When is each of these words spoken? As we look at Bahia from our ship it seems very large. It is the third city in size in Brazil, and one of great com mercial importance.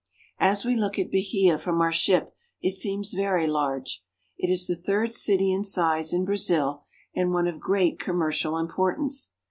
As 0.39 0.65
we 0.65 0.75
look 0.75 0.97
at 0.97 1.11
Bahia 1.11 1.59
from 1.59 1.79
our 1.79 1.91
ship 1.91 2.33
it 2.59 2.71
seems 2.71 3.13
very 3.13 3.45
large. 3.45 4.03
It 4.35 4.49
is 4.49 4.65
the 4.65 4.75
third 4.75 5.13
city 5.13 5.51
in 5.53 5.63
size 5.63 6.11
in 6.11 6.25
Brazil, 6.25 6.85
and 7.13 7.31
one 7.33 7.45
of 7.45 7.59
great 7.59 7.99
com 7.99 8.15
mercial 8.15 8.59
importance. 8.59 9.33